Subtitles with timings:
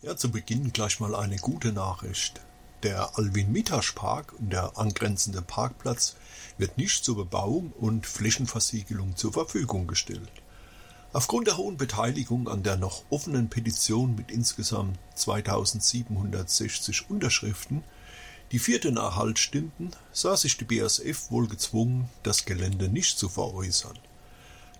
[0.00, 2.40] Ja, zu Beginn gleich mal eine gute Nachricht.
[2.82, 6.16] Der Alwin-Mitasch-Park und der angrenzende Parkplatz
[6.56, 10.32] wird nicht zur Bebauung und Flächenversiegelung zur Verfügung gestellt.
[11.12, 17.84] Aufgrund der hohen Beteiligung an der noch offenen Petition mit insgesamt 2760 Unterschriften,
[18.52, 23.98] die den Erhalt stimmten, sah sich die BASF wohl gezwungen, das Gelände nicht zu veräußern.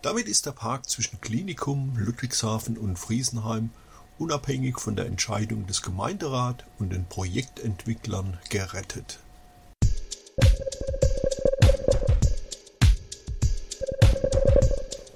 [0.02, 3.70] Damit ist der Park zwischen Klinikum, Ludwigshafen und Friesenheim
[4.18, 9.18] unabhängig von der Entscheidung des Gemeinderat und den Projektentwicklern gerettet.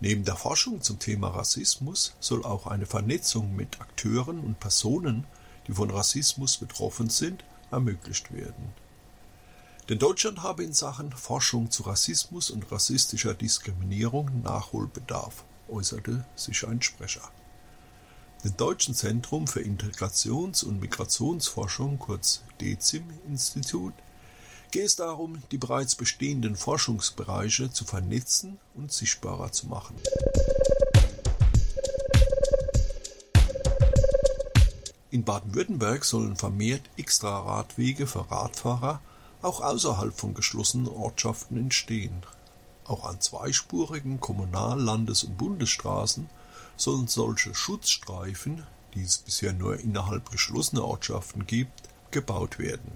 [0.00, 5.26] Neben der Forschung zum Thema Rassismus soll auch eine Vernetzung mit Akteuren und Personen
[5.66, 8.72] die von Rassismus betroffen sind, ermöglicht werden.
[9.88, 16.82] Denn Deutschland habe in Sachen Forschung zu Rassismus und rassistischer Diskriminierung Nachholbedarf, äußerte sich ein
[16.82, 17.28] Sprecher.
[18.42, 23.92] Dem Deutschen Zentrum für Integrations- und Migrationsforschung, kurz DEZIM-Institut,
[24.70, 29.96] geht es darum, die bereits bestehenden Forschungsbereiche zu vernetzen und sichtbarer zu machen.
[35.10, 39.00] In Baden-Württemberg sollen vermehrt Extra-Radwege für Radfahrer
[39.42, 42.22] auch außerhalb von geschlossenen Ortschaften entstehen.
[42.84, 46.28] Auch an zweispurigen Kommunal-, Landes- und Bundesstraßen
[46.76, 48.64] sollen solche Schutzstreifen,
[48.94, 52.92] die es bisher nur innerhalb geschlossener Ortschaften gibt, gebaut werden.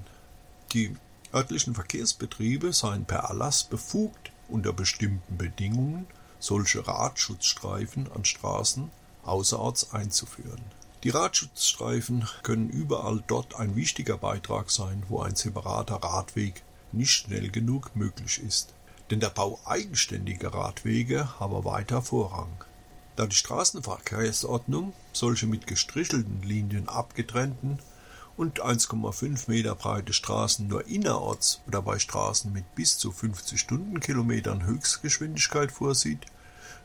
[0.73, 0.97] Die
[1.35, 6.07] örtlichen Verkehrsbetriebe seien per Erlass befugt, unter bestimmten Bedingungen
[6.39, 8.91] solche Radschutzstreifen an Straßen
[9.25, 10.63] außerorts einzuführen
[11.05, 16.63] die Radschutzstreifen können überall dort ein wichtiger Beitrag sein, wo ein separater Radweg
[16.93, 18.73] nicht schnell genug möglich ist.
[19.11, 22.57] Denn der Bau eigenständiger Radwege habe weiter Vorrang.
[23.17, 27.81] Da die Straßenverkehrsordnung solche mit gestrichelten Linien abgetrennten
[28.37, 34.67] und 1,5 Meter breite Straßen nur innerorts oder bei Straßen mit bis zu 50 Stundenkilometern
[34.67, 36.27] Höchstgeschwindigkeit vorsieht,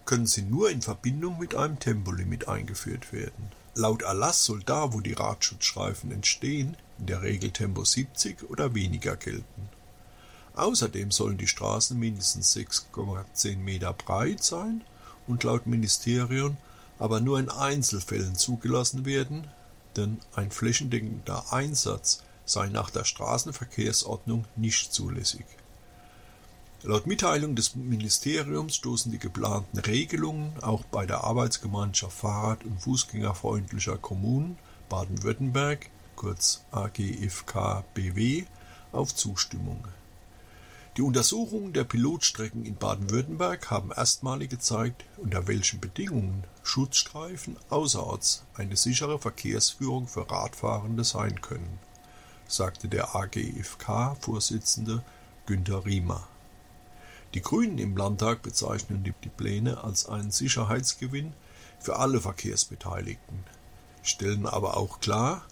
[0.06, 3.52] können sie nur in Verbindung mit einem Tempolimit eingeführt werden.
[3.76, 9.16] Laut Erlass soll da, wo die Radschutzstreifen entstehen, in der Regel Tempo 70 oder weniger
[9.16, 9.70] gelten.
[10.56, 14.84] Außerdem sollen die Straßen mindestens 6,10 Meter breit sein
[15.28, 16.58] und laut Ministerium
[17.00, 19.48] aber nur in Einzelfällen zugelassen werden,
[19.96, 25.46] denn ein flächendeckender Einsatz sei nach der Straßenverkehrsordnung nicht zulässig
[26.84, 33.98] Laut Mitteilung des Ministeriums stoßen die geplanten Regelungen auch bei der Arbeitsgemeinschaft Fahrrad- und Fußgängerfreundlicher
[33.98, 38.46] Kommunen Baden-Württemberg kurz AGFK-BW
[38.94, 39.90] auf Zustimmung.
[41.00, 48.76] Die Untersuchungen der Pilotstrecken in Baden-Württemberg haben erstmalig gezeigt, unter welchen Bedingungen Schutzstreifen außerorts eine
[48.76, 51.80] sichere Verkehrsführung für Radfahrende sein können,
[52.50, 55.02] sagte der AGFK-Vorsitzende
[55.46, 56.28] Günter Riemer.
[57.34, 61.32] Die Grünen im Landtag bezeichnen die Pläne als einen Sicherheitsgewinn
[61.80, 63.46] für alle Verkehrsbeteiligten,
[64.04, 65.44] stellen aber auch klar,